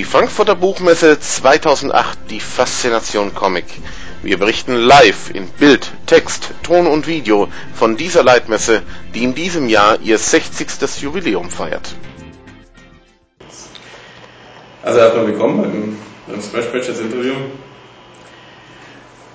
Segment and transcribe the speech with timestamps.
[0.00, 3.66] Die Frankfurter Buchmesse 2008, die Faszination Comic.
[4.22, 8.80] Wir berichten live in Bild, Text, Ton und Video von dieser Leitmesse,
[9.14, 11.02] die in diesem Jahr ihr 60.
[11.02, 11.94] Jubiläum feiert.
[14.82, 15.98] Also erstmal willkommen beim,
[16.28, 17.34] beim Smash Patches Interview.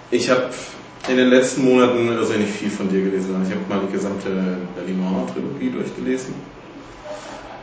[0.09, 0.49] Ich habe
[1.07, 3.39] in den letzten Monaten irrsinnig viel von dir gelesen.
[3.47, 6.33] Ich habe mal die gesamte Berliner Trilogie durchgelesen.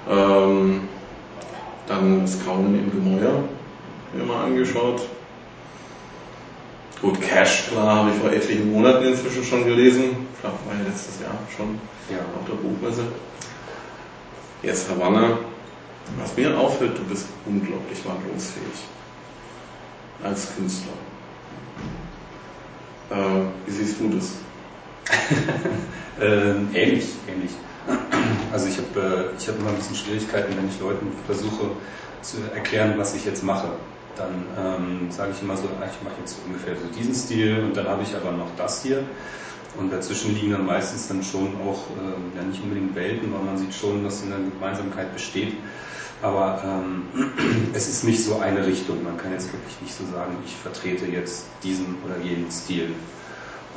[0.08, 0.82] Ähm,
[1.92, 3.44] dann das Grauen im Gemäuer
[4.14, 5.02] mir mal angeschaut.
[7.00, 10.28] Gut, Cash, klar, habe ich vor etlichen Monaten inzwischen schon gelesen.
[10.40, 11.78] Klar, war ja letztes Jahr schon
[12.10, 12.18] ja.
[12.18, 13.04] auf der Buchmesse.
[14.62, 15.38] Jetzt Havanna.
[16.18, 18.66] Was mir auffällt, du bist unglaublich wandlungsfähig.
[20.22, 20.92] Als Künstler.
[23.10, 24.32] Äh, wie siehst du das?
[26.20, 27.50] äh, ähnlich, ähnlich.
[28.52, 31.70] Also ich habe äh, ich hab immer ein bisschen Schwierigkeiten, wenn ich Leuten versuche
[32.20, 33.68] zu erklären, was ich jetzt mache.
[34.14, 37.76] Dann ähm, sage ich immer so, ah, ich mache jetzt ungefähr so diesen Stil und
[37.76, 39.04] dann habe ich aber noch das hier.
[39.74, 43.56] Und dazwischen liegen dann meistens dann schon auch, äh, ja nicht unbedingt Welten, weil man
[43.56, 45.54] sieht schon, dass eine Gemeinsamkeit besteht.
[46.20, 47.08] Aber ähm,
[47.72, 49.02] es ist nicht so eine Richtung.
[49.02, 52.94] Man kann jetzt wirklich nicht so sagen, ich vertrete jetzt diesen oder jenen Stil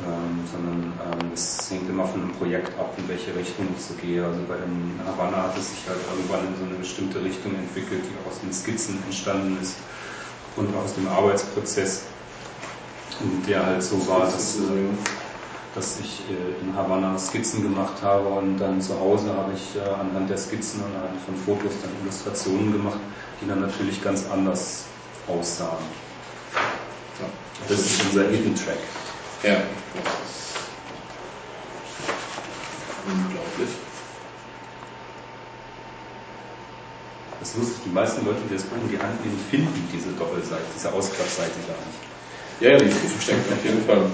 [0.03, 3.93] ähm, sondern ähm, es hängt immer von einem Projekt ab, in welche Richtung ich so
[3.93, 4.25] gehe.
[4.25, 8.03] Also bei dem Havanna hat es sich halt irgendwann in so eine bestimmte Richtung entwickelt,
[8.03, 9.77] die aus den Skizzen entstanden ist
[10.57, 12.03] und aus dem Arbeitsprozess,
[13.47, 14.91] der halt so war, dass, äh,
[15.73, 19.79] dass ich äh, in Havanna Skizzen gemacht habe und dann zu Hause habe ich äh,
[19.79, 22.99] anhand der Skizzen und anhand von Fotos dann Illustrationen gemacht,
[23.41, 24.88] die dann natürlich ganz anders
[25.25, 25.85] aussahen.
[27.21, 27.27] Ja,
[27.69, 28.79] das ist unser Hidden Track.
[29.45, 29.61] Ja.
[33.05, 33.69] Unglaublich.
[37.39, 40.09] Das ist lustig, die meisten Leute, die das Buch in die Hand nehmen, finden diese
[40.13, 42.01] Doppelseite, diese Ausklappseite gar nicht.
[42.59, 44.09] Ja, ja, die ist versteckt auf jeden Fall.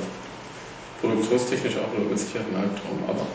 [0.99, 3.25] Produktionstechnisch auch nur mit Sicherheit ein Albtraum, aber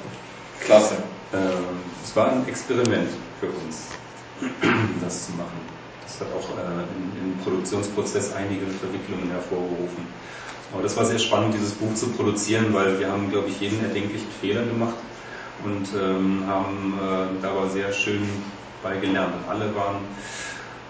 [0.60, 0.96] klasse.
[1.32, 3.08] Ähm, es war ein Experiment
[3.40, 3.86] für uns,
[5.00, 5.75] das zu machen.
[6.06, 10.06] Das hat auch äh, im, Produktionsprozess einige Verwicklungen hervorgerufen.
[10.72, 13.82] Aber das war sehr spannend, dieses Buch zu produzieren, weil wir haben, glaube ich, jeden
[13.82, 14.96] erdenklichen Fehler gemacht
[15.64, 18.28] und ähm, haben äh, dabei sehr schön
[18.82, 19.34] bei gelernt.
[19.34, 19.96] Und alle waren,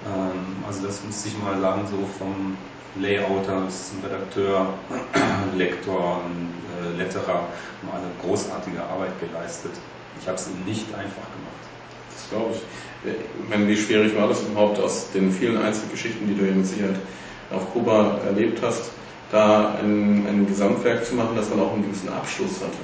[0.07, 2.57] ähm, also das müsste ich mal sagen, so vom
[3.01, 4.75] Layouter bis zum Redakteur,
[5.57, 9.73] Lektor und äh, Letterer haben alle großartige Arbeit geleistet.
[10.21, 11.76] Ich habe es nicht einfach gemacht.
[12.17, 12.63] Das glaube ich.
[13.05, 16.67] Ich meine, wie schwierig war das überhaupt aus den vielen Einzelgeschichten, die du ja mit
[16.67, 16.97] Sicherheit
[17.53, 18.91] auf Kuba erlebt hast,
[19.31, 22.79] da ein, ein Gesamtwerk zu machen, das dann auch einen gewissen Abschluss hatte?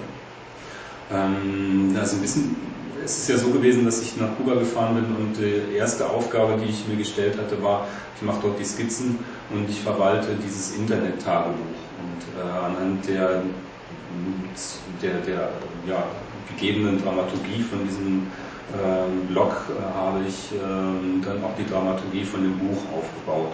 [1.13, 2.57] Ähm, also ein bisschen,
[3.05, 6.57] es ist ja so gewesen, dass ich nach Kuba gefahren bin und die erste Aufgabe,
[6.63, 9.19] die ich mir gestellt hatte, war, ich mache dort die Skizzen
[9.51, 11.57] und ich verwalte dieses Internet-Tagebuch.
[11.57, 13.43] Und äh, anhand der,
[15.03, 15.49] der, der
[15.89, 16.05] ja,
[16.49, 18.27] gegebenen Dramaturgie von diesem
[18.73, 20.51] ähm, Blog äh, habe ich
[21.25, 23.53] dann auch die Dramaturgie von dem Buch aufgebaut.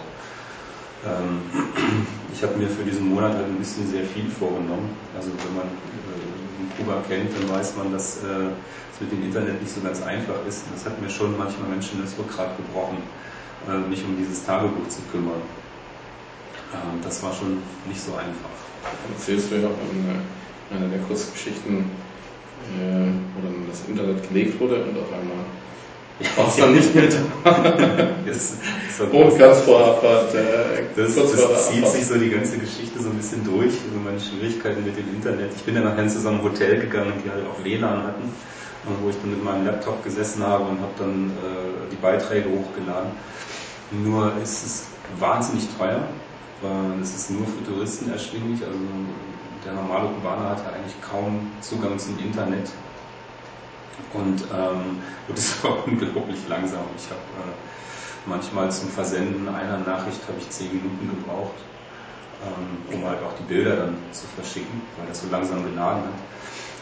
[1.05, 1.41] Ähm,
[2.33, 4.89] ich habe mir für diesen Monat halt ein bisschen sehr viel vorgenommen.
[5.15, 8.51] Also wenn man äh, Kuba kennt, dann weiß man, dass äh,
[8.91, 10.63] es mit dem Internet nicht so ganz einfach ist.
[10.73, 12.97] Das hat mir schon manchmal Menschen das Rückgrat gebrochen,
[13.67, 15.41] äh, mich um dieses Tagebuch zu kümmern.
[16.73, 18.51] Ähm, das war schon nicht so einfach.
[19.15, 21.91] Erzählst du ja auch in einer der Kurzgeschichten,
[22.77, 25.45] äh, wo dann das Internet gelegt wurde und auf einmal
[26.35, 27.51] war es dann nicht mehr da.
[28.25, 28.57] das,
[28.99, 30.35] und ganz vor Abfahrt.
[30.35, 33.99] Äh, das, das, das zieht sich so die ganze Geschichte so ein bisschen durch, also
[34.03, 35.51] meine Schwierigkeiten mit dem Internet.
[35.55, 38.33] Ich bin dann nachher zu so einem Hotel gegangen, die halt auch WLAN hatten,
[39.01, 43.11] wo ich dann mit meinem Laptop gesessen habe und habe dann äh, die Beiträge hochgeladen.
[44.03, 44.87] Nur ist es
[45.17, 46.03] wahnsinnig teuer.
[46.61, 48.59] Äh, es ist nur für Touristen erschwinglich.
[48.61, 48.77] Also
[49.65, 52.69] der normale Kubaner hat ja eigentlich kaum Zugang zum Internet.
[54.13, 56.85] Und ähm, das war unglaublich langsam.
[56.97, 57.53] Ich habe äh,
[58.25, 61.59] manchmal zum Versenden einer Nachricht habe ich zehn Minuten gebraucht,
[62.45, 66.19] ähm, um halt auch die Bilder dann zu verschicken, weil das so langsam geladen hat.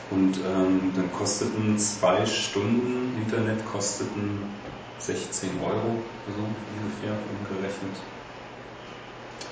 [0.09, 4.39] Und ähm, dann kosteten zwei Stunden Internet kosteten
[4.99, 7.95] 16 Euro, so ungefähr umgerechnet.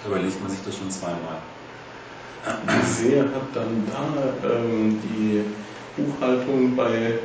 [0.01, 1.39] Da überlegt man sich das schon zweimal.
[2.85, 5.41] Sehr hat dann da ähm, die
[5.97, 7.19] Buchhaltung bei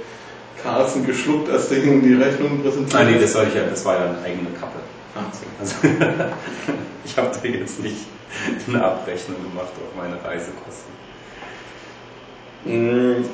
[0.63, 3.97] Carlsen geschluckt, als der Ihnen die Rechnung präsentiert Nein, nee, das war, ja, das war
[3.97, 4.79] ja eine eigene Kappe.
[5.15, 5.47] Ach so.
[5.59, 5.75] Also,
[7.05, 8.07] ich habe da jetzt nicht
[8.69, 10.93] eine Abrechnung gemacht auf meine Reisekosten.
[12.65, 13.25] Mm,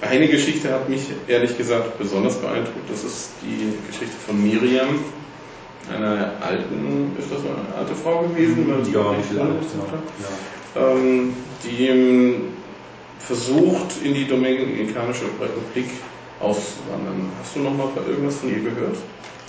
[0.00, 2.90] eine Geschichte hat mich ehrlich gesagt besonders beeindruckt.
[2.90, 4.98] Das ist die Geschichte von Miriam,
[5.92, 8.66] einer alten, ist das eine alte Frau gewesen?
[8.92, 9.50] Ja, nicht viel alt,
[10.74, 10.80] ja.
[10.80, 12.40] ähm, die
[13.18, 15.90] versucht, in die Dominikanische Republik
[16.40, 17.30] auszuwandern.
[17.40, 18.96] Hast du noch mal irgendwas von ihr gehört?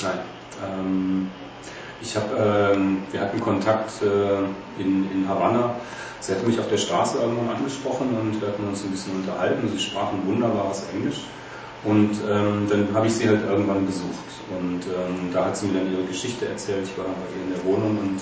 [0.01, 0.19] Nein.
[0.63, 1.29] Ähm,
[2.01, 5.75] ich habe, ähm, wir hatten Kontakt äh, in, in Havanna.
[6.19, 9.69] Sie hatte mich auf der Straße irgendwann angesprochen und wir hatten uns ein bisschen unterhalten.
[9.69, 11.21] Sie sprach ein wunderbares Englisch.
[11.83, 14.25] Und ähm, dann habe ich sie halt irgendwann besucht.
[14.49, 16.85] Und ähm, da hat sie mir dann ihre Geschichte erzählt.
[16.85, 18.21] Ich war bei ihr in der Wohnung und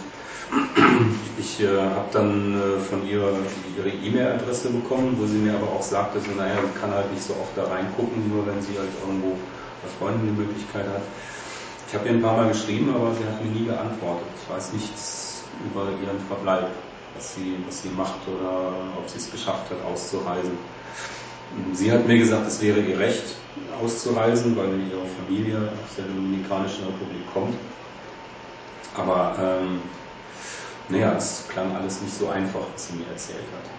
[1.39, 3.23] ich äh, habe dann äh, von ihr
[3.77, 7.23] ihre E-Mail-Adresse bekommen, wo sie mir aber auch sagte, so, naja, sie kann halt nicht
[7.23, 9.37] so oft da reingucken, nur wenn sie halt irgendwo
[9.81, 11.03] bei Freunden die Möglichkeit hat.
[11.87, 14.27] Ich habe ihr ein paar Mal geschrieben, aber sie hat mir nie geantwortet.
[14.41, 16.69] Ich weiß nichts über ihren Verbleib,
[17.15, 20.57] was sie, was sie macht oder ob sie es geschafft hat, auszureisen.
[21.73, 23.35] Sie hat mir gesagt, es wäre ihr Recht,
[23.83, 27.55] auszureisen, weil ihre Familie aus der Dominikanischen Republik kommt.
[28.95, 29.81] Aber ähm,
[30.89, 33.69] naja, es klang alles nicht so einfach, was sie mir erzählt hat.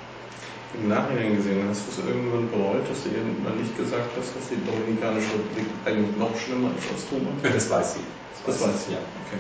[0.75, 4.49] Im Nachhinein gesehen, hast du es irgendwann bereut, dass du irgendwann nicht gesagt hast, dass
[4.51, 7.35] die Dominikanische Republik eigentlich noch schlimmer ist als Thomas?
[7.45, 8.07] Ja, das weiß sie.
[8.45, 8.99] Das, das weiß sie, ja.
[8.99, 9.39] Okay.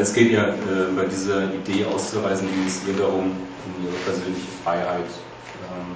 [0.00, 4.46] Es geht ja äh, bei dieser Idee auszureisen, ging es ihr darum, um ihre persönliche
[4.62, 5.10] Freiheit,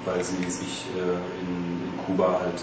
[0.04, 2.62] weil sie sich äh, in, in Kuba halt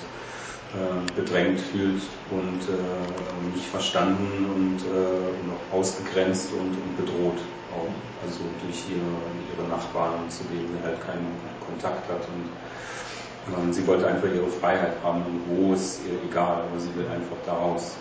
[0.74, 7.40] äh, bedrängt fühlt und äh, nicht verstanden und äh, noch ausgegrenzt und, und, bedroht
[7.74, 7.90] auch.
[8.24, 9.00] Also durch ihre,
[9.50, 11.28] ihre Nachbarn, zu denen sie halt keinen
[11.66, 12.22] Kontakt hat.
[12.28, 12.50] Und
[13.58, 17.08] ähm, sie wollte einfach ihre Freiheit haben und wo ist ihr egal, aber sie will
[17.08, 17.96] einfach da raus.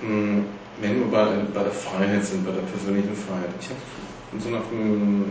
[0.00, 0.44] Hm,
[0.80, 3.50] wenn wir bei, bei der Freiheit sind, bei der persönlichen Freiheit.
[3.58, 5.30] Ich habe so nach einem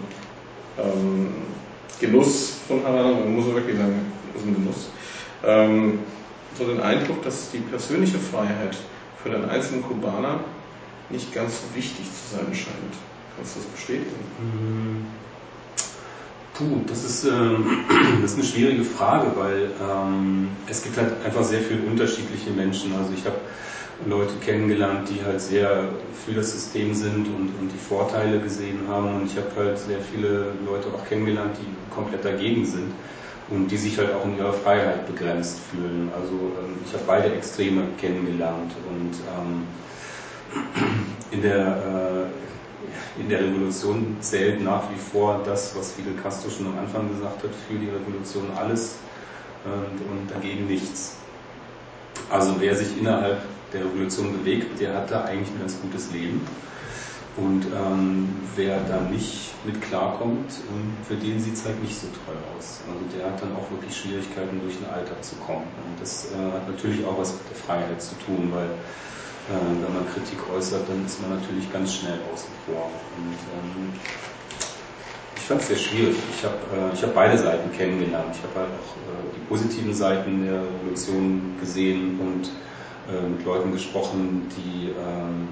[0.77, 1.33] ähm,
[2.00, 4.89] Genuss von man muss wirklich sagen, ist ein Genuss,
[5.45, 6.00] ähm,
[6.57, 8.77] so den Eindruck, dass die persönliche Freiheit
[9.22, 10.39] für den einzelnen Kubaner
[11.10, 12.95] nicht ganz so wichtig zu sein scheint.
[13.36, 15.06] Kannst du das bestätigen?
[16.57, 17.86] Puh, das ist, ähm,
[18.22, 22.96] das ist eine schwierige Frage, weil ähm, es gibt halt einfach sehr viele unterschiedliche Menschen.
[22.96, 23.36] Also ich habe
[24.06, 25.90] Leute kennengelernt, die halt sehr
[26.25, 29.16] für das System sind und, und die Vorteile gesehen haben.
[29.16, 32.94] Und ich habe halt sehr viele Leute auch kennengelernt, die komplett dagegen sind
[33.50, 36.10] und die sich halt auch in ihrer Freiheit begrenzt fühlen.
[36.16, 39.68] Also ähm, ich habe beide Extreme kennengelernt und ähm,
[41.31, 42.46] in der äh,
[43.18, 47.44] in der Revolution zählt nach wie vor das, was Fidel Castro schon am Anfang gesagt
[47.44, 48.95] hat, für die Revolution alles
[49.66, 51.16] und, dagegen nichts.
[52.30, 53.42] Also wer sich innerhalb
[53.74, 56.45] der Revolution bewegt, der hat da eigentlich ein ganz gutes Leben.
[57.38, 62.07] Und ähm, wer da nicht mit klarkommt, ähm, für den sieht es halt nicht so
[62.25, 62.80] toll aus.
[62.88, 65.68] Also der hat dann auch wirklich Schwierigkeiten, durch den Alltag zu kommen.
[65.86, 68.69] Und das äh, hat natürlich auch was mit der Freiheit zu tun, weil
[69.47, 72.19] wenn man Kritik äußert, dann ist man natürlich ganz schnell.
[72.31, 73.94] Und ähm,
[75.36, 76.15] ich fand es sehr schwierig.
[76.36, 78.36] Ich habe äh, hab beide Seiten kennengelernt.
[78.36, 82.50] Ich habe halt auch äh, die positiven Seiten der Revolution gesehen und
[83.13, 85.47] äh, mit Leuten gesprochen, die ähm,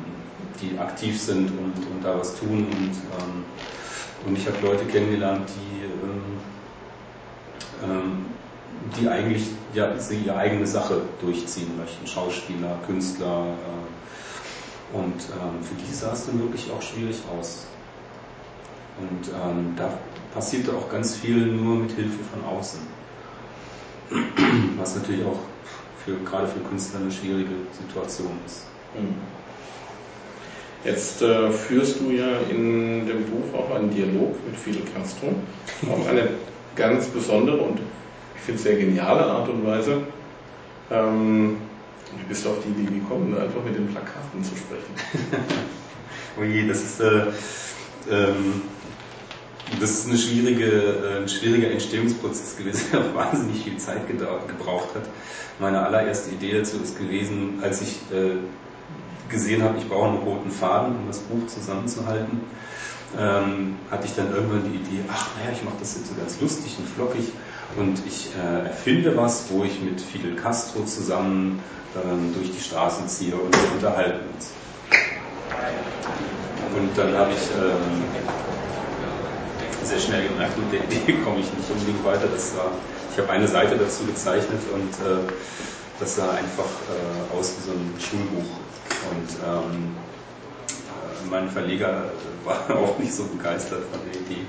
[0.61, 2.67] die aktiv sind und, und da was tun.
[2.71, 3.45] Und, ähm,
[4.25, 6.39] und ich habe Leute kennengelernt, die, ähm,
[7.83, 8.25] ähm,
[9.00, 12.06] die eigentlich ja, ihre eigene Sache durchziehen möchten.
[12.08, 13.48] Schauspieler, Künstler.
[13.48, 17.65] Äh, und ähm, für die sah es dann wirklich auch schwierig aus.
[19.00, 19.98] Und ähm, da
[20.34, 22.80] passierte auch ganz viel nur mit Hilfe von außen.
[24.77, 25.39] Was natürlich auch
[26.06, 28.65] für, gerade für Künstler eine schwierige Situation ist.
[28.94, 29.15] Mhm.
[30.84, 35.34] Jetzt äh, führst du ja in dem Buch auch einen Dialog mit Fidel Castro,
[35.89, 36.27] auf eine
[36.75, 37.80] ganz besondere und
[38.43, 40.01] ich finde sehr geniale Art und Weise.
[40.91, 41.55] Ähm,
[42.17, 44.93] wie bist du auf die Idee gekommen, einfach mit den Plakaten zu sprechen?
[46.38, 47.27] oh je, das ist, äh,
[48.12, 48.63] ähm,
[49.79, 55.07] das ist eine schwierige, äh, ein schwieriger Entstehungsprozess gewesen, der wahnsinnig viel Zeit gebraucht hat.
[55.59, 58.35] Meine allererste Idee dazu ist gewesen, als ich äh,
[59.29, 62.41] gesehen habe, ich brauche einen roten Faden, um das Buch zusammenzuhalten,
[63.17, 66.41] ähm, hatte ich dann irgendwann die Idee, ach naja, ich mache das jetzt so ganz
[66.41, 67.31] lustig und flockig
[67.77, 71.62] und ich äh, erfinde was, wo ich mit Fidel Castro zusammen
[71.96, 74.51] ähm, durch die Straßen ziehe und wir unterhalten uns.
[76.75, 78.03] Und dann habe ich ähm,
[79.84, 82.27] sehr schnell gemerkt, mit der Idee komme ich nicht unbedingt weiter.
[82.32, 82.72] Das war,
[83.12, 85.32] ich habe eine Seite dazu gezeichnet und äh,
[86.00, 88.50] das sah einfach äh, aus wie so ein Schulbuch.
[89.12, 89.96] Und ähm,
[90.67, 92.05] äh, mein Verleger
[92.43, 94.46] war auch nicht so begeistert von der Idee.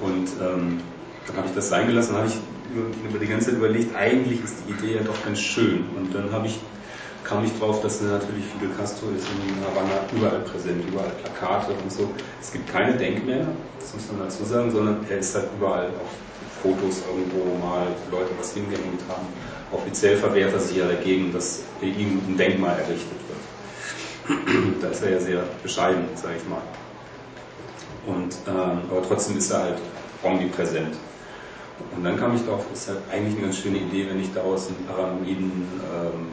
[0.00, 0.80] Und ähm,
[1.30, 2.34] dann habe ich das sein gelassen, habe ich
[3.08, 5.84] über, die ganze Zeit überlegt, eigentlich ist die Idee ja doch ganz schön.
[5.96, 6.58] Und dann habe ich
[7.24, 11.92] kam ich drauf, dass natürlich Fidel Castro ist in Havanna überall präsent, überall Plakate und
[11.92, 12.10] so.
[12.40, 13.46] Es gibt keine Denkmäler,
[13.78, 16.10] das muss man dazu sagen, sondern er ist halt überall auf
[16.62, 19.26] Fotos irgendwo mal Leute was hingehängt haben.
[19.70, 24.82] Offiziell verwehrt er sich ja dagegen, dass ihm ein Denkmal errichtet wird.
[24.82, 26.62] da ist er ja sehr bescheiden, sage ich mal.
[28.06, 29.78] Und, ähm, aber trotzdem ist er halt
[30.22, 30.96] omnipräsent.
[31.96, 34.68] Und dann kam ich darauf, ist halt eigentlich eine ganz schöne Idee, wenn ich daraus
[34.68, 36.28] eine paranoiden ähm,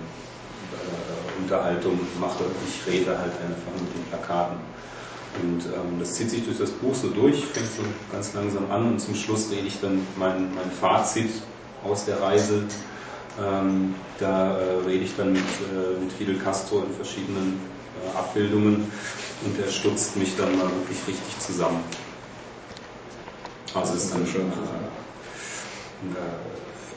[0.72, 2.44] äh, Unterhaltung mache.
[2.68, 4.58] Ich rede halt einfach mit den Plakaten.
[5.42, 8.94] Und ähm, das zieht sich durch das Buch so durch, fängt so ganz langsam an
[8.94, 11.30] und zum Schluss rede ich dann mein, mein Fazit
[11.84, 12.64] aus der Reise.
[13.40, 17.60] Ähm, da äh, rede ich dann mit, äh, mit Fidel Castro in verschiedenen
[18.04, 18.92] äh, Abbildungen
[19.46, 21.84] und er stutzt mich dann mal wirklich richtig zusammen.
[23.76, 24.52] Also ist dann schön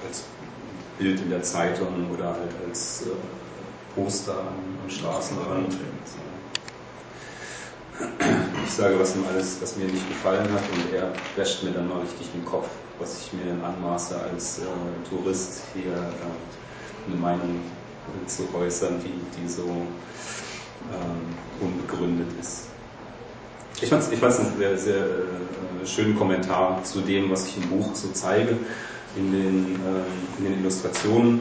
[0.07, 0.25] als
[0.99, 5.77] Bild in der Zeitung oder halt als äh, Poster am, am Straßenrand.
[8.67, 11.89] Ich sage, was ihm alles, was mir nicht gefallen hat und er wäscht mir dann
[11.89, 14.63] mal richtig den Kopf, was ich mir dann anmaße als äh,
[15.09, 17.61] Tourist hier äh, eine Meinung
[18.27, 22.70] zu äußern, die, die so ähm, unbegründet ist.
[23.81, 27.69] Ich fand es ich einen sehr, sehr äh, schönen Kommentar zu dem, was ich im
[27.71, 28.57] Buch so zeige,
[29.17, 31.41] in den, äh, in den Illustrationen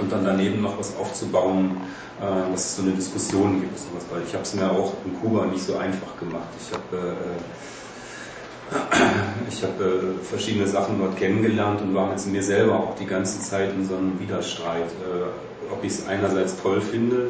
[0.00, 1.76] und dann daneben noch was aufzubauen,
[2.20, 3.78] äh, dass es so eine Diskussion gibt.
[3.78, 6.48] Sowas, weil ich habe es mir auch in Kuba nicht so einfach gemacht.
[6.60, 7.40] Ich habe äh,
[9.48, 13.40] ich habe äh, verschiedene Sachen dort kennengelernt und war mit mir selber auch die ganze
[13.40, 17.28] Zeit in so einem Widerstreit, äh, ob ich es einerseits toll finde,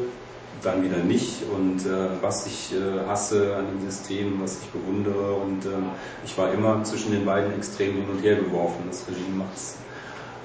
[0.63, 5.33] dann wieder nicht und äh, was ich äh, hasse an dem System, was ich bewundere
[5.33, 5.69] und äh,
[6.23, 8.83] ich war immer zwischen den beiden Extremen hin und her geworfen.
[8.87, 9.77] Das Regime macht es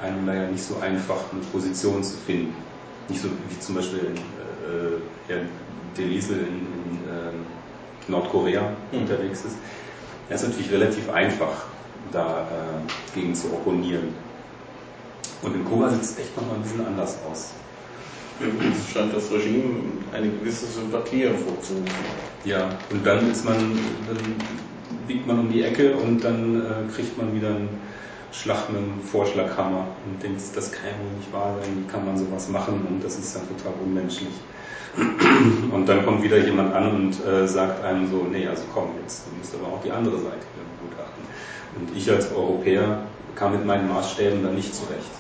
[0.03, 2.55] einem daher nicht so einfach, eine Position zu finden.
[3.09, 5.41] Nicht so wie zum Beispiel äh, Herr
[5.97, 9.01] Delisel in, in äh, Nordkorea mhm.
[9.01, 9.57] unterwegs ist.
[10.29, 11.67] Er ist natürlich relativ einfach,
[12.11, 14.15] da äh, gegen zu opponieren.
[15.43, 17.51] Und in Kuba sieht es echt nochmal ein bisschen anders aus
[18.93, 19.81] scheint das Regime
[20.13, 21.87] eine gewisse Sympathie hervorzurufen.
[22.45, 23.57] Ja, und dann ist man,
[24.07, 24.19] dann
[25.07, 27.69] biegt man um die Ecke und dann äh, kriegt man wieder einen
[28.33, 32.05] Schlag mit einem Vorschlaghammer und denkt, das kann ja wohl nicht wahr sein, wie kann
[32.05, 34.35] man sowas machen und das ist dann total unmenschlich.
[35.73, 39.27] Und dann kommt wieder jemand an und äh, sagt einem so, nee, also komm, jetzt
[39.27, 40.47] du musst aber auch die andere Seite
[40.81, 41.23] begutachten.
[41.79, 43.01] Und ich als Europäer
[43.35, 45.11] kam mit meinen Maßstäben dann nicht zurecht.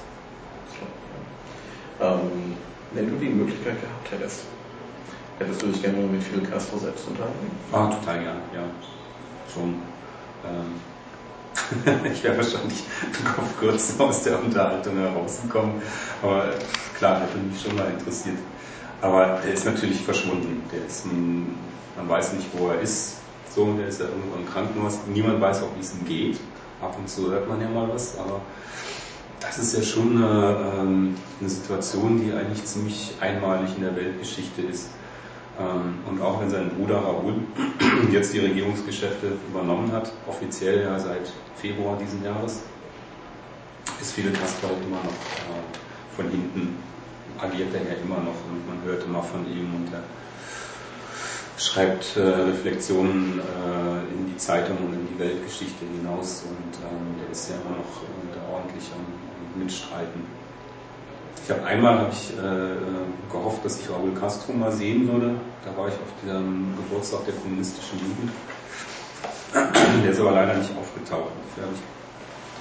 [2.00, 2.56] Ähm,
[2.96, 4.40] wenn du die Möglichkeit gehabt hättest,
[5.38, 7.50] hättest du dich gerne mit Fidel Castro selbst unterhalten?
[7.72, 8.62] Ah, total gerne, ja.
[9.52, 9.74] Schon.
[10.44, 10.80] Ähm,
[12.12, 12.84] ich wäre wahrscheinlich
[13.36, 15.82] auf kurz aus der Unterhaltung herausgekommen,
[16.22, 16.50] aber
[16.96, 18.38] klar, hätte mich schon mal interessiert.
[19.00, 20.62] Aber der ist natürlich verschwunden.
[20.72, 23.16] Der ist man weiß nicht, wo er ist.
[23.54, 24.98] So, der ist ja irgendwo im Krankenhaus.
[25.12, 26.38] Niemand weiß auch, wie es ihm geht.
[26.82, 28.40] Ab und zu hört man ja mal was, aber
[29.46, 34.62] das ist ja schon eine, ähm, eine, Situation, die eigentlich ziemlich einmalig in der Weltgeschichte
[34.62, 34.90] ist.
[35.58, 37.34] Ähm, und auch wenn sein Bruder Raoul
[38.12, 42.62] jetzt die Regierungsgeschäfte übernommen hat, offiziell ja seit Februar diesen Jahres,
[44.00, 46.76] ist Fidel Castro halt immer noch äh, von hinten,
[47.38, 50.02] agiert er ja immer noch und man hört immer von ihm und er
[51.58, 57.32] schreibt äh, Reflexionen äh, in die Zeitung und in die Weltgeschichte hinaus und ähm, der
[57.32, 59.26] ist ja immer noch äh, da ordentlich am,
[59.58, 60.20] Mitstreiten.
[61.42, 65.34] Ich habe einmal hab ich äh, gehofft, dass ich Raúl Castro mal sehen würde.
[65.64, 68.32] Da war ich auf dem Geburtstag der kommunistischen Jugend.
[70.04, 71.32] Der ist aber leider nicht aufgetaucht.
[71.56, 71.72] Ich habe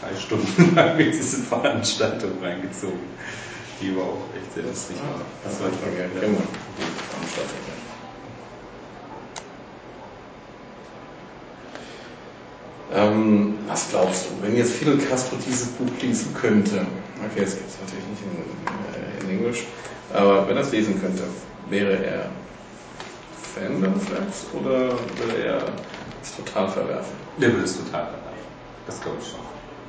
[0.01, 3.09] drei Stunden lang in diese Veranstaltung reingezogen.
[3.81, 4.95] Die war auch echt sehr lustig.
[5.01, 6.11] Ah, das war gerne.
[6.13, 7.75] Veranstaltung.
[12.94, 16.86] Ähm, was glaubst du, wenn jetzt Fidel Castro dieses Buch lesen könnte,
[17.25, 19.65] okay, es gibt es natürlich nicht in, äh, in Englisch,
[20.13, 21.24] aber wenn er es lesen könnte,
[21.70, 22.30] wäre er
[23.56, 25.62] Fan des Werks oder würde er
[26.22, 27.13] es total verwerfen?
[27.38, 28.46] Der würde es total verwerfen.
[28.86, 29.39] Das glaube ich schon.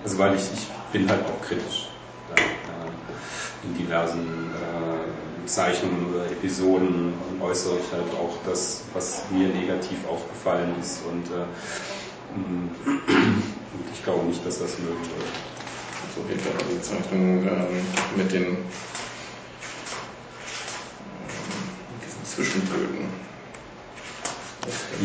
[0.03, 1.89] Also weil ich, ich bin halt auch kritisch
[2.35, 9.49] äh, in diversen äh, Zeichnungen oder Episoden und äußere ich halt auch das, was mir
[9.49, 11.45] negativ aufgefallen ist und äh,
[12.35, 12.71] und
[13.93, 15.29] ich glaube nicht, dass das möglich wird.
[16.15, 17.85] So geht ja die Zeichnung ähm,
[18.17, 18.57] mit den ähm,
[22.05, 22.27] diesen.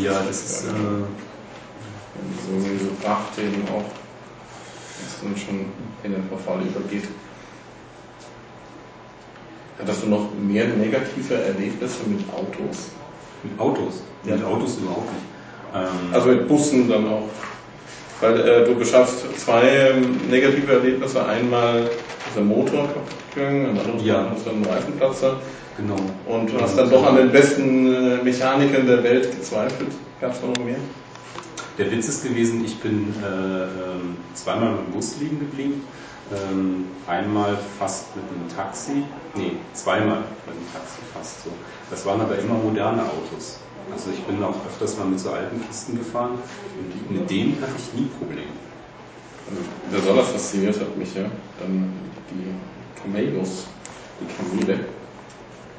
[0.02, 0.64] Ja, das ist.
[0.64, 0.70] Äh,
[2.46, 3.84] so, so bracht eben auch,
[5.22, 5.66] dann schon
[6.02, 7.08] in den Verfall übergeht.
[9.78, 12.90] Hattest du noch mehr negative Erlebnisse mit Autos?
[13.42, 14.02] Mit Autos?
[14.24, 14.36] Ja.
[14.36, 15.24] Mit Autos überhaupt nicht.
[15.74, 17.28] Ähm also mit Bussen dann auch.
[18.20, 21.24] Weil äh, du beschaffst zwei ähm, negative Erlebnisse.
[21.26, 24.32] Einmal ist der Motor kaputt gegangen, ein anderes Ja.
[24.36, 25.36] Ist dann ein Reifenplatzer.
[25.76, 25.96] Genau.
[26.26, 29.90] Und du hast dann doch an den besten äh, Mechanikern der Welt gezweifelt.
[30.20, 30.76] Gab es noch mehr?
[31.78, 35.82] Der Witz ist gewesen, ich bin äh, ähm, zweimal mit dem Bus liegen geblieben.
[36.30, 39.02] Ähm, einmal fast mit einem Taxi.
[39.34, 41.50] Nee, zweimal mit dem Taxi fast so.
[41.90, 43.58] Das waren aber immer moderne Autos.
[43.90, 46.38] Also ich bin auch öfters mal mit so alten Kisten gefahren
[46.78, 48.52] und mit denen hatte ich nie Probleme.
[49.48, 51.24] Also, besonders fasziniert hat mich ja
[51.60, 51.92] dann
[52.30, 53.66] die Camelos,
[54.20, 54.84] die Kamele,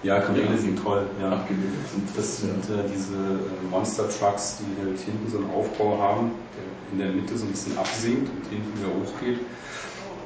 [0.03, 1.05] Ja, Kamele sind toll.
[1.22, 1.31] Ja.
[1.31, 2.10] abgebildet sind.
[2.15, 6.65] Das sind äh, diese äh, Monster Trucks, die halt hinten so einen Aufbau haben, der
[6.91, 9.39] in der Mitte so ein bisschen absinkt und hinten wieder hochgeht.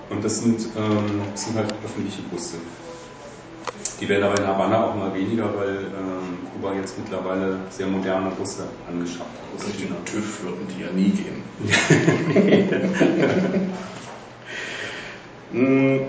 [0.09, 2.55] Und das sind, ähm, das sind halt öffentliche Busse.
[3.99, 8.29] Die werden aber in Havanna auch mal weniger, weil ähm, Kuba jetzt mittlerweile sehr moderne
[8.31, 9.65] Busse angeschafft hat.
[9.65, 11.43] Durch den TÜV würden die ja nie gehen.
[15.51, 16.01] Hm,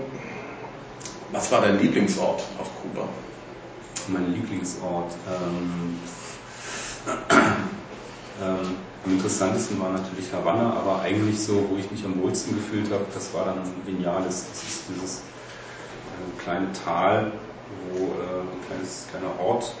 [1.31, 3.07] Was war dein Lieblingsort auf Kuba?
[4.09, 5.13] Mein Lieblingsort.
[5.27, 5.97] Ähm,
[8.41, 12.91] ähm, am interessantesten war natürlich Havanna, aber eigentlich so, wo ich mich am wohlsten gefühlt
[12.91, 14.45] habe, das war dann Vinales.
[14.49, 17.31] Das ist dieses äh, kleine Tal,
[17.91, 19.73] wo äh, ein kleines, kleiner Ort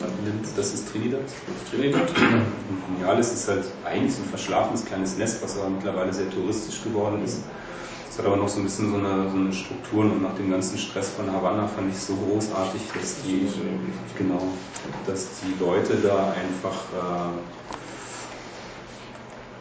[0.00, 1.20] man nimmt, das ist Trinidad.
[1.70, 2.08] Trinidad?
[2.08, 6.82] Und Vinales ist halt eigentlich so ein verschlafenes kleines Nest, was aber mittlerweile sehr touristisch
[6.82, 7.40] geworden ist.
[8.10, 10.50] Es hat aber noch so ein bisschen so eine, so eine Strukturen und nach dem
[10.50, 13.48] ganzen Stress von Havanna fand ich es so großartig, dass die,
[14.16, 14.42] genau,
[15.06, 17.32] dass die Leute da einfach, äh,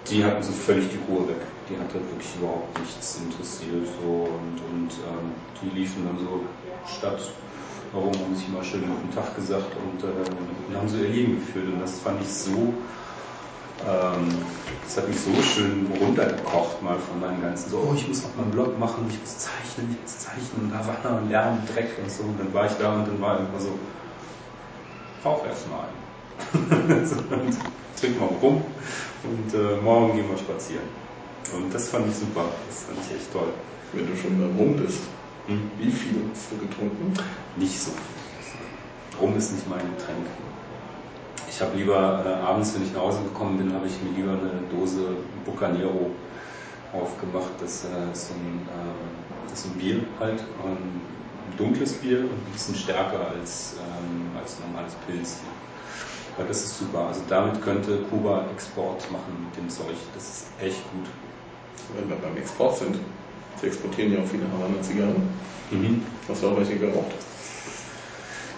[0.09, 1.41] die hatten so völlig die Ruhe weg.
[1.69, 6.43] Die hat halt wirklich überhaupt nichts interessiert so und, und ähm, die liefen dann so
[6.85, 7.19] statt
[7.93, 11.67] warum haben sich immer schön guten Tag gesagt und äh, haben sie ihr Leben geführt
[11.67, 12.73] und das fand ich so
[13.87, 14.27] ähm,
[14.85, 18.35] das hat mich so schön runtergekocht mal von meinem ganzen, so, oh, ich muss noch
[18.35, 21.59] mal einen Blog machen, ich muss zeichnen, ich muss zeichnen, und da war noch Lärm,
[21.73, 22.23] Dreck und so.
[22.23, 23.77] Und dann war ich da und dann war einfach so,
[25.25, 27.05] rauch erst mal ein.
[27.05, 27.57] so, und
[27.99, 28.63] trink mal rum
[29.23, 31.02] und äh, morgen gehen wir spazieren.
[31.51, 33.49] Und das fand ich super, das fand ich echt toll.
[33.91, 35.01] Wenn du schon da rum bist,
[35.47, 35.69] Hm?
[35.77, 37.13] wie viel hast du getrunken?
[37.57, 39.19] Nicht so viel.
[39.19, 40.25] Rum ist nicht mein Getränk.
[41.49, 44.31] Ich habe lieber äh, abends, wenn ich nach Hause gekommen bin, habe ich mir lieber
[44.31, 46.09] eine Dose Bucanero
[46.93, 47.51] aufgemacht.
[47.59, 48.95] Das, äh, ist so ein, ähm,
[49.49, 51.01] das ist ein Bier halt, ein
[51.57, 55.41] dunkles Bier und ein bisschen stärker als, ähm, als normales Pilz.
[56.37, 57.07] Aber das ist super.
[57.09, 59.93] Also damit könnte Kuba Export machen mit dem Zeug.
[60.15, 61.05] Das ist echt gut.
[61.95, 62.97] Wenn wir beim Export sind.
[63.61, 65.15] Sie exportieren ja auch viele Havanna-Zigarren.
[66.27, 67.11] Hast du auch welche geraucht?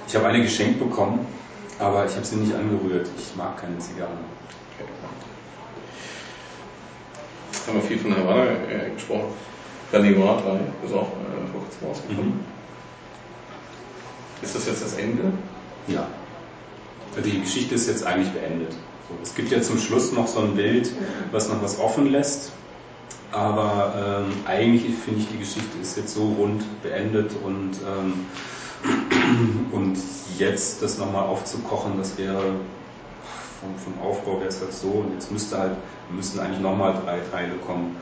[0.07, 1.25] Ich habe eine geschenkt bekommen,
[1.79, 3.07] aber ich habe sie nicht angerührt.
[3.17, 4.17] Ich mag keine Zigarren.
[4.77, 4.89] Okay.
[7.51, 9.33] Jetzt haben wir viel von Havanna äh, gesprochen.
[9.91, 12.31] Galivar 3 ist auch äh, vor kurzem rausgekommen.
[12.33, 12.39] Mhm.
[14.41, 15.31] Ist das jetzt das Ende?
[15.87, 16.07] Ja.
[17.23, 18.71] Die Geschichte ist jetzt eigentlich beendet.
[18.71, 20.91] So, es gibt ja zum Schluss noch so ein Bild,
[21.31, 22.51] was noch was offen lässt.
[23.35, 28.25] Aber ähm, eigentlich finde ich, die Geschichte ist jetzt so rund beendet und, ähm,
[29.73, 29.97] und
[30.37, 32.53] jetzt das nochmal aufzukochen, das wäre
[33.59, 35.73] vom, vom Aufbau wäre es halt so und jetzt müsste halt,
[36.09, 37.97] müssten eigentlich nochmal drei Teile kommen.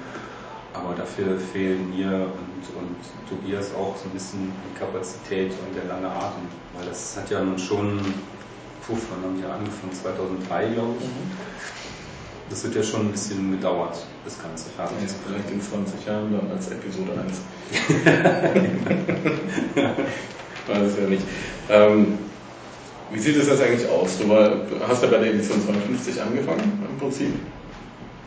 [0.71, 2.95] Aber dafür fehlen mir und, und
[3.27, 6.47] Tobias auch so ein bisschen die Kapazität und der lange Atem.
[6.77, 7.99] Weil das hat ja nun schon,
[8.85, 9.93] puh, wann haben wir angefangen?
[9.93, 11.82] 2003, glaube ich.
[12.49, 16.31] Das wird ja schon ein bisschen gedauert, das Ganze fertig zu vielleicht in 20 Jahren
[16.33, 17.41] dann als Episode 1.
[20.67, 21.23] Weiß es ja nicht.
[21.69, 22.17] Ähm,
[23.11, 24.17] wie sieht es jetzt eigentlich aus?
[24.19, 27.33] Du, war, du hast ja bei der Edition 52 angefangen im Prinzip.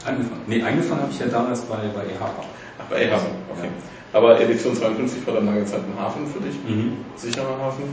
[0.04, 0.42] Angefangen.
[0.46, 2.30] Nee, angefangen habe ich ja damals bei, bei EHPA.
[2.78, 3.68] Ach, bei E-Hafen, okay.
[4.12, 6.98] Aber Edition 52 war dann lange Zeit ein Hafen für dich, Mhm.
[7.16, 7.84] sicherer Hafen.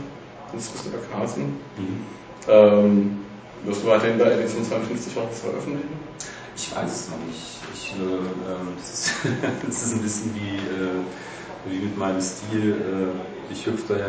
[0.52, 1.44] Jetzt bist du bei Carlsen.
[1.76, 2.00] Mhm.
[2.48, 3.16] Ähm,
[3.64, 5.88] wirst du weiterhin bei Edition 52 auch veröffentlichen?
[6.56, 7.58] Ich weiß es noch nicht.
[7.74, 9.12] Ich, äh, ähm, das, ist,
[9.66, 11.02] das ist ein bisschen wie, äh,
[11.66, 12.72] wie mit meinem Stil.
[12.72, 14.06] Äh, ich hüpfe da ja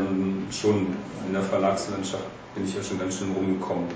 [0.52, 0.96] schon
[1.28, 3.88] in der Verlagslandschaft, bin ich ja schon ganz schön rumgekommen.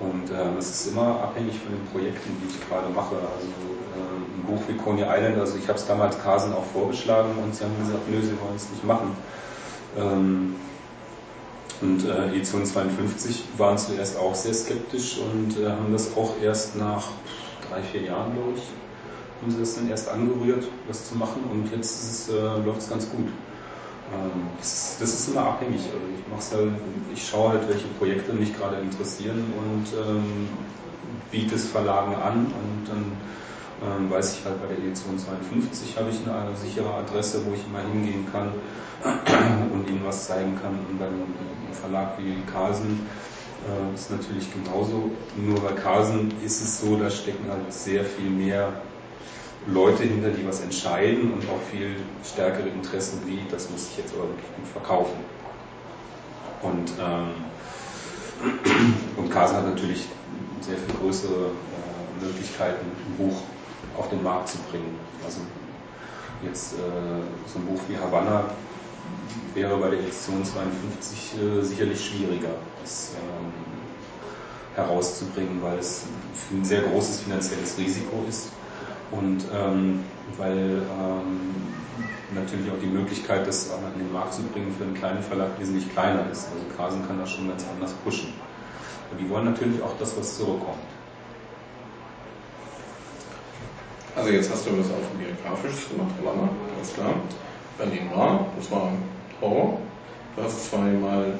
[0.00, 3.16] Und äh, es ist immer abhängig von den Projekten, die ich gerade mache.
[3.16, 7.30] Also äh, ein Buch wie Coney Island, also ich habe es damals Carsen auch vorgeschlagen
[7.42, 9.16] und sie haben gesagt, nö, sie wollen es nicht machen.
[9.98, 10.54] Ähm,
[11.80, 16.76] und äh, Edition 52 waren zuerst auch sehr skeptisch und äh, haben das auch erst
[16.76, 17.08] nach
[17.68, 18.62] drei, vier Jahren, glaube ich,
[19.40, 22.82] haben sie das dann erst angerührt, das zu machen und jetzt ist es, äh, läuft
[22.82, 23.28] es ganz gut.
[24.12, 25.80] Ähm, das, das, ist immer abhängig.
[25.80, 26.72] Also ich, mach's halt,
[27.14, 30.48] ich schaue halt, welche Projekte mich gerade interessieren und ähm,
[31.30, 33.12] biete es Verlagen an und dann
[33.82, 37.64] ähm, weiß ich halt bei der Edition 52 habe ich eine sichere Adresse, wo ich
[37.66, 38.52] immer hingehen kann
[39.72, 40.78] und ihnen was zeigen kann.
[40.90, 41.24] Und beim
[41.72, 43.06] Verlag wie Carlsen
[43.66, 45.10] äh, ist natürlich genauso.
[45.36, 48.72] Nur bei Carlsen ist es so, da stecken halt sehr viel mehr
[49.66, 54.14] Leute hinter, die was entscheiden und auch viel stärkere Interessen wie, das muss ich jetzt
[54.14, 55.18] aber wirklich gut verkaufen.
[56.62, 57.34] Und, ähm,
[59.16, 60.04] und Carlsen hat natürlich
[60.60, 63.42] sehr viel größere äh, Möglichkeiten, ein Buch
[63.96, 64.98] auf den Markt zu bringen.
[65.24, 65.40] Also
[66.44, 66.76] jetzt äh,
[67.46, 68.44] so ein Buch wie Havanna
[69.54, 73.52] wäre bei der Edition 52 äh, sicherlich schwieriger, das ähm,
[74.74, 76.04] herauszubringen, weil es
[76.52, 78.50] ein sehr großes finanzielles Risiko ist
[79.10, 80.04] und ähm,
[80.36, 81.50] weil ähm,
[82.34, 85.90] natürlich auch die Möglichkeit, das an den Markt zu bringen, für einen kleinen Verlag wesentlich
[85.92, 86.48] kleiner ist.
[86.52, 88.32] Also Kasen kann das schon ganz anders pushen.
[89.10, 90.78] Aber die wollen natürlich auch das, was zurückkommt.
[94.16, 97.14] Also jetzt hast du was auf Biografisches gemacht, Lama, alles klar.
[97.78, 98.92] Berlin war, das war
[99.40, 99.80] Horror.
[100.36, 101.34] Du hast zweimal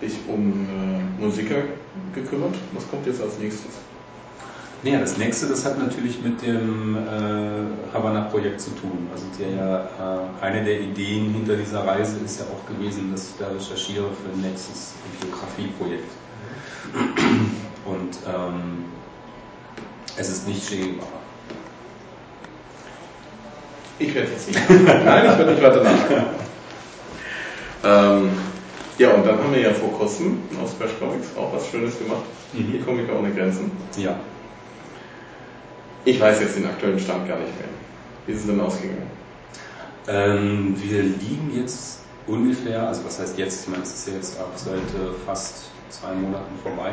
[0.00, 1.62] dich um äh, Musiker
[2.14, 2.54] gekümmert.
[2.72, 3.72] Was kommt jetzt als nächstes?
[4.84, 9.08] Ja, das nächste, das hat natürlich mit dem äh, Havanna-Projekt zu tun.
[9.12, 13.34] Also der, äh, eine der Ideen hinter dieser Reise ist ja auch gewesen, dass ich
[13.38, 16.10] da recherchiere für ein nächstes Biografieprojekt.
[17.84, 18.84] Und ähm,
[20.16, 20.94] es ist nicht Che.
[23.98, 24.60] Ich werde jetzt nicht.
[24.70, 26.24] Nein, ich werde nicht weiter nachdenken.
[27.84, 28.30] ähm,
[28.98, 32.22] ja, und dann haben wir ja vor kurzem aus Splash Comics auch was Schönes gemacht.
[32.52, 32.72] Mhm.
[32.72, 33.70] Die Komiker ohne Grenzen.
[33.96, 34.18] Ja.
[36.04, 37.68] Ich weiß jetzt den aktuellen Stand gar nicht mehr.
[38.26, 39.10] Wie ist es denn ausgegangen?
[40.06, 44.38] Ähm, wir liegen jetzt ungefähr, also was heißt jetzt, ich meine, es ist ja jetzt
[44.38, 46.92] ab seit äh, fast zwei Monaten vorbei.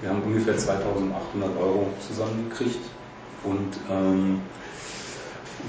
[0.00, 2.84] Wir haben ungefähr 2800 Euro zusammengekriegt
[3.44, 4.40] und ähm,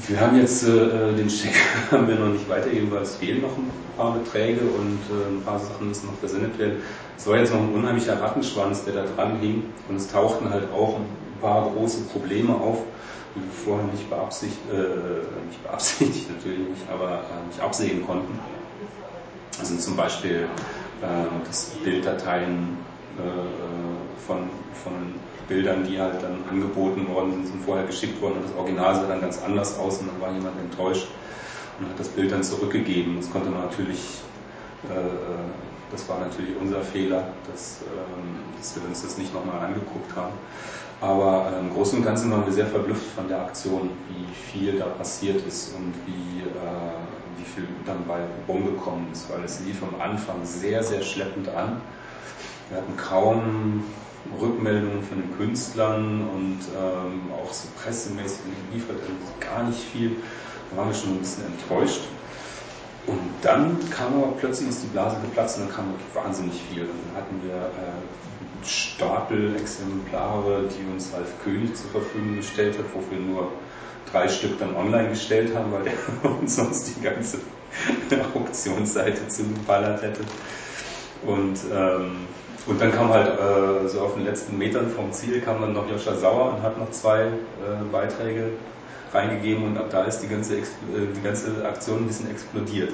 [0.08, 1.55] wir haben jetzt äh, den Scheck
[1.91, 5.41] haben wir noch nicht weitergegeben, weil es fehlen noch ein paar Beträge und äh, ein
[5.43, 6.81] paar Sachen müssen noch versendet werden.
[7.17, 10.71] Es war jetzt noch ein unheimlicher Rattenschwanz, der da dran hing und es tauchten halt
[10.73, 12.79] auch ein paar große Probleme auf,
[13.36, 18.39] die wir vorher nicht beabsichtigt, äh, nicht beabsichtigt natürlich nicht, aber äh, nicht absehen konnten.
[19.60, 20.47] Also zum Beispiel
[21.01, 22.94] äh, dass Bilddateien äh,
[24.28, 24.49] von,
[24.84, 24.93] von
[25.47, 29.08] Bildern, die halt dann angeboten worden sind, sind vorher geschickt worden und das Original sah
[29.08, 31.08] dann ganz anders aus und dann war jemand enttäuscht
[31.80, 33.17] und hat das Bild dann zurückgegeben.
[33.17, 34.21] Das konnte man natürlich,
[34.89, 35.10] äh, äh,
[35.91, 40.34] das war natürlich unser Fehler, dass, ähm, dass wir uns das nicht nochmal angeguckt haben.
[41.01, 44.80] Aber äh, im Großen und Ganzen waren wir sehr verblüfft von der Aktion, wie viel
[44.80, 49.84] da passiert ist und wie, äh, wie viel dann bei rumgekommen ist, weil es lief
[49.84, 51.82] am Anfang sehr, sehr schleppend an.
[52.69, 53.84] Wir hatten kaum
[54.41, 60.15] Rückmeldungen von den Künstlern und ähm, auch so pressemäßig geliefert, also gar nicht viel.
[60.71, 62.01] Da waren wir schon ein bisschen enttäuscht.
[63.06, 66.88] Und dann kam aber plötzlich ist die Blase geplatzt und dann kam wirklich wahnsinnig viel.
[66.88, 73.19] Dann hatten wir äh, Stapel Exemplare, die uns Ralf König zur Verfügung gestellt hat, wofür
[73.19, 73.51] nur
[74.12, 77.38] drei Stück dann online gestellt haben, weil der uns sonst die ganze
[78.34, 80.21] Auktionsseite zugeballert hätte.
[81.23, 82.28] Und ähm,
[82.67, 85.88] und dann kam halt äh, so auf den letzten Metern vom Ziel kam dann noch
[85.88, 87.28] Joscha Sauer und hat noch zwei äh,
[87.91, 88.54] Beiträge
[89.13, 90.63] reingegeben und ab da ist die ganze, äh,
[91.15, 92.91] die ganze Aktion ein bisschen explodiert.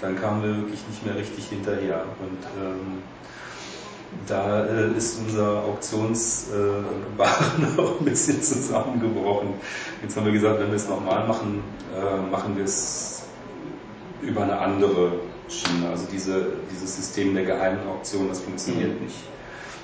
[0.00, 2.04] Dann kamen wir wirklich nicht mehr richtig hinterher.
[2.20, 3.02] Und ähm,
[4.26, 6.86] da äh, ist unser Auktionswahn
[7.18, 9.54] äh, auch ein bisschen zusammengebrochen.
[10.02, 11.62] Jetzt haben wir gesagt, wenn wir es nochmal machen,
[11.94, 13.24] äh, machen wir es
[14.22, 15.12] über eine andere
[15.52, 15.88] Schiene.
[15.88, 19.06] Also diese, dieses System der geheimen Auktion, das funktioniert mhm.
[19.06, 19.16] nicht.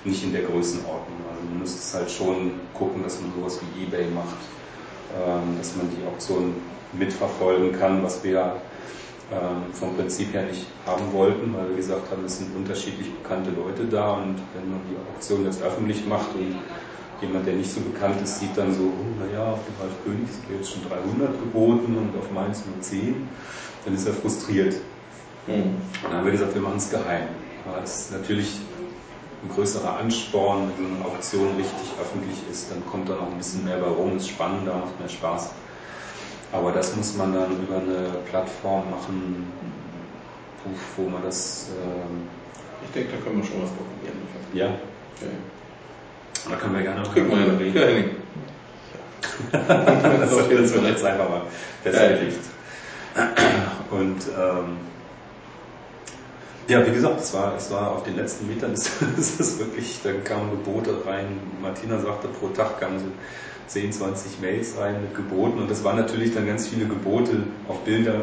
[0.05, 1.19] Nicht in der Größenordnung.
[1.31, 4.39] Also man müsste es halt schon gucken, dass man sowas wie Ebay macht,
[5.15, 6.55] ähm, dass man die Auktion
[6.93, 8.57] mitverfolgen kann, was wir
[9.31, 13.51] ähm, vom Prinzip her nicht haben wollten, weil wir gesagt haben, es sind unterschiedlich bekannte
[13.51, 16.57] Leute da und wenn man die Auktion jetzt öffentlich macht und
[17.21, 20.29] jemand, der nicht so bekannt ist, sieht dann so, oh, naja, auf dem Ralf König
[20.31, 23.29] sind jetzt schon 300 geboten und auf Mainz nur 10,
[23.85, 24.77] dann ist er frustriert.
[25.49, 25.77] Mhm.
[26.05, 27.29] Und dann haben wir gesagt, wir machen es geheim.
[27.67, 28.61] Aber es ist natürlich
[29.43, 33.39] ein größerer Ansporn, wenn so eine Auktion richtig öffentlich ist, dann kommt da noch ein
[33.39, 35.51] bisschen mehr bei rum, ist spannender, macht mehr Spaß.
[36.53, 39.53] Aber das muss man dann über eine Plattform machen,
[40.97, 41.69] wo man das.
[41.71, 42.29] Ähm
[42.85, 44.19] ich denke, da können wir schon was probieren.
[44.55, 44.67] Ja.
[44.67, 45.31] Okay.
[46.49, 48.17] Da können wir gerne noch drüber reden.
[49.53, 49.67] das,
[50.31, 51.43] das wird jetzt einfach mal
[51.83, 52.39] festgelegt.
[53.17, 53.29] Ja.
[53.91, 54.77] Und ähm,
[56.69, 60.01] Ja, wie gesagt, es war, es war auf den letzten Metern, ist, ist es wirklich,
[60.05, 61.41] dann kamen Gebote rein.
[61.63, 63.07] Martina sagte, pro Tag kamen so
[63.69, 67.85] 10, 20 Mails rein mit Geboten und das waren natürlich dann ganz viele Gebote auf
[67.85, 68.21] Bilder,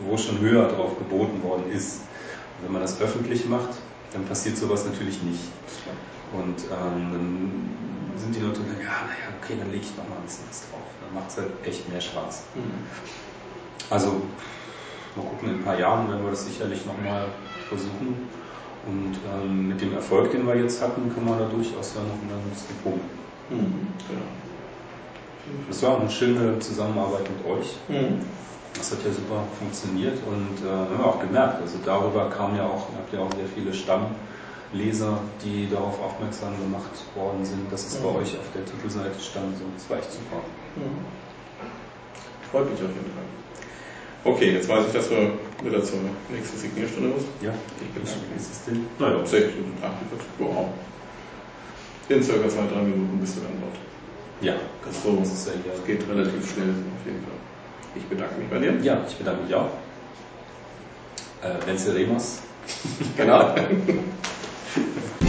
[0.00, 2.00] wo schon höher drauf geboten worden ist.
[2.58, 3.76] Und wenn man das öffentlich macht,
[4.12, 5.44] dann passiert sowas natürlich nicht.
[6.32, 10.16] Und ähm, dann sind die Leute dann, ja, naja, okay, dann lege ich noch mal
[10.16, 10.88] ein bisschen was drauf.
[11.00, 12.42] Dann macht es halt echt mehr Spaß.
[12.56, 12.84] Mhm.
[13.90, 14.22] Also,
[15.14, 17.28] mal gucken, in ein paar Jahren werden wir das sicherlich nochmal
[17.68, 18.28] versuchen.
[18.86, 22.14] Und ähm, mit dem Erfolg, den wir jetzt hatten, kann man da durchaus ja noch
[22.14, 23.18] ein bisschen punkten.
[23.50, 24.26] Mhm, genau.
[25.68, 27.76] Das war eine schöne Zusammenarbeit mit euch.
[27.88, 28.20] Mhm.
[28.74, 31.62] Das hat ja super funktioniert und äh, haben wir auch gemerkt.
[31.62, 36.52] Also darüber kamen ja auch, ihr habt ja auch sehr viele Stammleser, die darauf aufmerksam
[36.60, 38.04] gemacht worden sind, dass es mhm.
[38.04, 39.56] bei euch auf der Titelseite stand.
[39.56, 40.42] So, das war echt super.
[40.76, 41.02] Mhm.
[42.50, 43.26] Freut mich auf jeden Fall.
[44.26, 45.30] Okay, jetzt weiß ich, dass wir
[45.62, 46.00] wieder zur
[46.34, 47.28] nächsten Signierstunde müssen.
[47.40, 48.86] Ja, ich bin denn?
[48.98, 50.66] Naja, 60 und 48, wow.
[52.08, 53.76] In circa zwei, drei Minuten bist du dann dort.
[54.40, 55.96] Ja, das, so, das ist ja hier.
[55.96, 57.38] geht relativ schnell auf jeden Fall.
[57.94, 58.74] Ich bedanke mich bei dir.
[58.82, 59.70] Ja, ich bedanke mich auch.
[61.42, 62.40] Äh, Venceremos.
[63.16, 63.54] genau.